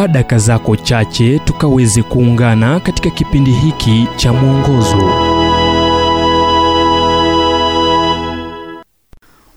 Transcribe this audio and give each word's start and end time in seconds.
chukua 0.00 0.08
daka 0.12 0.38
zako 0.38 0.76
chache 0.76 1.38
tukaweze 1.38 2.02
kuungana 2.02 2.80
katika 2.80 3.10
kipindi 3.10 3.52
hiki 3.52 4.06
cha 4.16 4.32
mwongozo. 4.32 5.12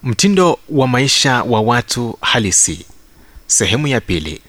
Mtindo 0.04 0.60
wa 0.70 0.88
maisha 0.88 1.44
wa 1.44 1.62
watu 1.62 2.18
halisi. 2.22 2.86
Sehemu 3.48 3.88
ya 3.88 4.02
pili. 4.02 4.42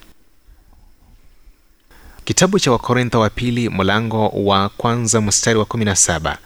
Kitabu 2.24 2.58
cha 2.58 2.72
wakorintho 2.72 3.20
wa 3.20 3.30
pili 3.30 3.68
mlango 3.68 4.28
wa 4.28 4.68
kwanza 4.68 5.20
mstari 5.20 5.58
wa 5.58 5.64
17 5.64 6.36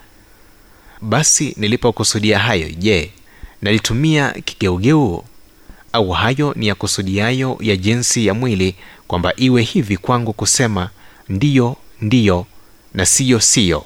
basi 1.01 1.55
nilipokusudia 1.57 2.39
hayo 2.39 2.69
je 2.71 3.13
nalitumia 3.63 4.31
kigeugeu? 4.31 5.25
Au 5.93 6.11
hayo 6.11 6.53
ni 6.57 6.67
ya 6.67 6.75
kusudiayo 6.75 7.57
ya 7.61 7.77
jinsi 7.77 8.27
ya 8.27 8.35
mwili 8.35 8.77
kwamba 9.09 9.33
iwe 9.37 9.63
hivi 9.63 9.97
kwangu 9.97 10.33
kusema 10.33 10.91
ndiyo 11.29 11.77
ndiyo 12.01 12.47
na 12.95 13.07
siyo 13.07 13.41
siyo. 13.41 13.85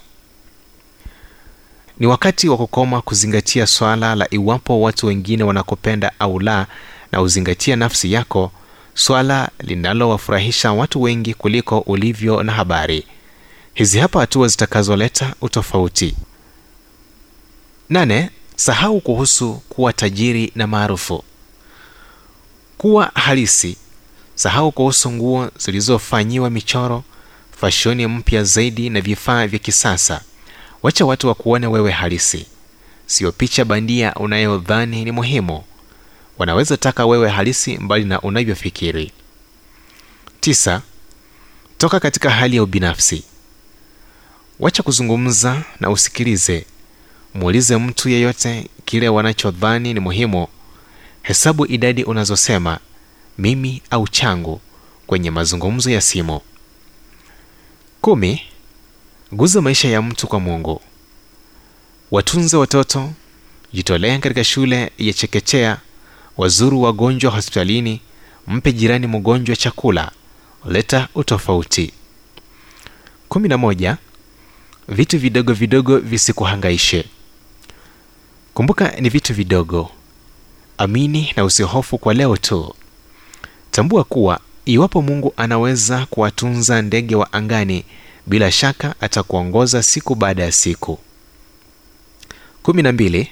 Ni 1.98 2.06
wakati 2.06 2.48
wa 2.48 2.56
kukoma 2.56 3.02
kuzingatia 3.02 3.66
swala 3.66 4.14
la 4.14 4.26
iwapo 4.30 4.80
watu 4.80 5.06
wengine 5.06 5.44
wanakupenda 5.44 6.12
au 6.18 6.40
la 6.40 6.66
na 7.12 7.20
uzingatia 7.22 7.76
nafsi 7.76 8.12
yako 8.12 8.52
swala 8.94 9.50
linalowafurahisha 9.58 10.72
watu 10.72 11.02
wengi 11.02 11.34
kuliko 11.34 11.78
ulivyo 11.78 12.42
na 12.42 12.52
habari. 12.52 13.06
Hizi 13.74 13.98
hapa 13.98 14.20
hatua 14.20 14.48
zitakazoleta 14.48 15.34
utofauti. 15.40 16.16
Nane 17.88 18.30
sahau 18.56 19.00
kuhusu 19.00 19.54
kuwa 19.68 19.92
tajiri 19.92 20.52
na 20.54 20.66
maarufu. 20.66 21.24
Kuwa 22.78 23.10
halisi 23.14 23.76
sahau 24.34 24.72
kuhusu 24.72 25.10
nguo 25.12 25.50
zilizofanyiwa 25.58 26.50
michoro 26.50 27.04
fashoni 27.60 28.06
mpya 28.06 28.44
zaidi 28.44 28.90
na 28.90 29.00
vifaa 29.00 29.46
vya 29.46 29.58
kisasa. 29.58 30.20
Wacha 30.82 31.04
watu 31.04 31.28
wakuone 31.28 31.66
wewe 31.66 31.90
halisi. 31.90 32.46
Siyo 33.06 33.32
picha 33.32 33.64
bandia 33.64 34.14
unayodhani 34.14 35.04
ni 35.04 35.12
muhimu. 35.12 35.64
Wanaweza 36.38 36.76
taka 36.76 37.06
wewe 37.06 37.28
halisi 37.28 37.78
mbali 37.78 38.04
na 38.04 38.20
unavyofikiri. 38.20 39.12
Tisa 40.40 40.82
toka 41.78 42.00
katika 42.00 42.30
hali 42.30 42.56
ya 42.56 42.62
ubinafsi. 42.62 43.22
Wacha 44.60 44.82
kuzungumza 44.82 45.62
na 45.80 45.90
usikilize. 45.90 46.66
Muulize 47.34 47.76
mtu 47.76 48.08
yeyote 48.08 48.68
kile 48.84 49.08
wanachodhani 49.08 49.94
ni 49.94 50.00
muhimu. 50.00 50.46
Hesabu 51.22 51.66
idadi 51.66 52.04
unazosema 52.04 52.78
mimi 53.38 53.82
au 53.90 54.08
changu 54.08 54.60
kwenye 55.06 55.30
mazungumzo 55.30 55.90
ya 55.90 56.00
simu. 56.00 56.40
Kumi 58.00 58.42
guza 59.32 59.60
maisha 59.62 59.88
ya 59.88 60.02
mtu 60.02 60.26
kwa 60.26 60.40
mungu. 60.40 60.80
Watunze 62.10 62.56
watoto 62.56 63.12
jitolea 63.72 64.18
katika 64.18 64.44
shule 64.44 64.92
ya 64.98 65.12
chekechea 65.12 65.78
wazuru 66.36 66.82
wagonjwa 66.82 67.30
hospitalini 67.32 68.00
mpe 68.46 68.72
jirani 68.72 69.06
mgonjwa 69.06 69.56
chakula 69.56 70.10
leta 70.68 71.08
utofauti. 71.14 71.92
Kumi 73.28 73.48
na 73.48 73.58
moja 73.58 73.96
vitu 74.88 75.18
vidogo 75.18 75.52
vidogo 75.52 75.98
visikuhangaishe. 75.98 77.04
Kumbuka 78.54 78.90
ni 79.00 79.08
vitu 79.08 79.34
vidogo. 79.34 79.90
Amini 80.78 81.32
na 81.36 81.44
usihofu 81.44 81.98
kwa 81.98 82.14
leo 82.14 82.36
tu 82.36 82.74
tambua 83.72 84.04
kuwa 84.04 84.40
iwapo 84.64 85.02
mungu 85.02 85.34
anaweza 85.36 86.06
kuwatunza 86.06 86.82
ndege 86.82 87.14
wa 87.16 87.32
angani 87.32 87.84
bila 88.26 88.52
shaka 88.52 88.94
atakuongoza 89.00 89.82
siku 89.82 90.14
baada 90.14 90.42
ya 90.42 90.52
siku. 90.52 90.98
Kumi 92.62 92.82
na 92.82 92.92
mbili. 92.92 93.30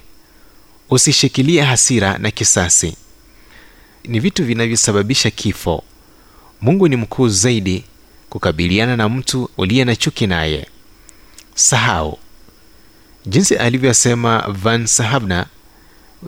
Usishikilie 0.90 1.62
hasira 1.62 2.18
na 2.18 2.30
kisasi. 2.30 2.96
Ni 4.04 4.20
vitu 4.20 4.44
vinavyosababisha 4.44 5.30
kifo. 5.30 5.84
Mungu 6.60 6.88
ni 6.88 6.96
mkuu 6.96 7.28
zaidi 7.28 7.84
kukabiliana 8.30 8.96
na 8.96 9.08
mtu 9.08 9.50
uliye 9.58 9.84
na 9.84 9.96
chuki 9.96 10.26
naye. 10.26 10.66
Sahau. 11.54 12.18
Jinsi 13.26 13.56
alivyosema 13.56 14.44
van 14.48 14.86
sahabna 14.86 15.46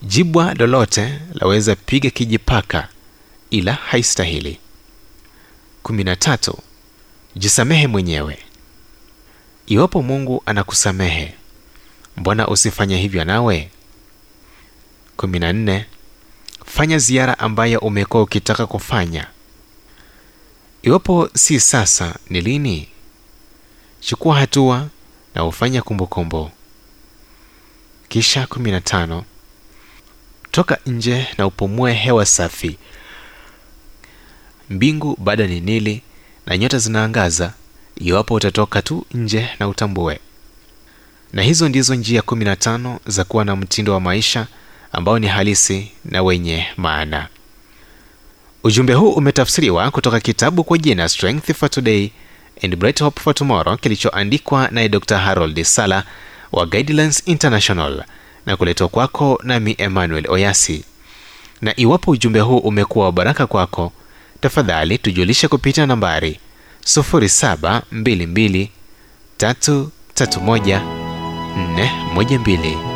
jibwa 0.03 0.55
lolote 0.55 1.19
laweza 1.35 1.77
piga 1.77 2.11
kijipaka 2.11 2.89
ila 3.53 3.73
haistahili. 3.73 4.59
13 5.85 6.55
jisamehe 7.37 7.87
mwenyewe. 7.87 8.39
Iwapo 9.67 10.03
mungu 10.03 10.43
anakusamehe 10.47 11.35
mbona 12.17 12.49
usifanye 12.49 12.97
hivyo 12.97 13.25
nawe? 13.25 13.71
14 15.19 15.85
fanya 16.67 16.99
ziara 16.99 17.39
ambayo 17.39 17.79
umekuwa 17.79 18.23
ukitaka 18.23 18.67
kufanya. 18.67 19.27
Iwapo 20.83 21.31
si 21.35 21.61
sasa 21.61 22.15
ni 22.31 22.41
lini? 22.41 22.89
Chukua 24.01 24.37
hatua 24.39 24.89
na 25.35 25.45
ufanye 25.45 25.83
kumbukumbu. 25.83 26.51
Kisha 28.09 28.45
15 28.45 29.23
toka 30.51 30.79
nje 30.87 31.27
na 31.39 31.47
upumue 31.47 31.93
hewa 31.93 32.27
safi 32.27 32.79
mbingu 34.73 35.17
bado 35.21 35.47
ni 35.47 35.61
nili 35.61 36.03
na 36.47 36.59
nyota 36.59 36.79
zinaangaza 36.79 37.53
iwapo 37.97 38.35
utatoka 38.35 38.83
tu 38.83 39.07
nje 39.15 39.49
na 39.59 39.69
utambue. 39.69 40.21
Na 41.33 41.43
hizo 41.43 41.69
ndizo 41.69 41.95
njia 41.95 42.21
15 42.21 42.97
za 43.07 43.25
kuwa 43.25 43.45
na 43.45 43.57
mtindo 43.57 43.93
wa 43.93 44.01
maisha 44.01 44.47
ambao 44.93 45.19
ni 45.19 45.27
halisi 45.27 45.91
na 46.05 46.23
wenye 46.23 46.67
maana. 46.77 47.29
Ujumbe 48.65 48.93
huu 48.95 49.11
umetafsiriwa 49.13 49.91
kutoka 49.91 50.21
kitabu 50.21 50.65
kwa 50.65 50.79
jina 50.79 51.09
strength 51.09 51.53
for 51.55 51.71
today 51.71 52.11
and 52.65 52.77
bright 52.77 53.01
hope 53.03 53.21
for 53.21 53.35
tomorrow 53.35 53.77
kilichoandikwa 53.77 54.69
naye 54.71 54.89
dr 54.89 55.19
harold 55.19 55.63
sala 55.63 56.05
wa 56.53 56.67
guidelines 56.67 57.23
international 57.27 58.05
na 58.47 58.57
kuletwa 58.57 58.89
kwako 58.89 59.41
nami 59.45 59.75
emmanuel 59.79 60.25
oyasi. 60.31 60.85
Na 61.61 61.81
iwapo 61.81 62.11
ujumbe 62.11 62.41
huu 62.41 62.59
umekuwa 62.59 63.05
wa 63.05 63.13
baraka 63.13 63.47
kwako 63.47 63.93
tafadhali 64.43 64.99
tujulishe 64.99 65.49
kupitia 65.49 65.87
nambari 65.87 66.41
0722 66.85 68.69
331 69.39 70.81
412 72.15 72.92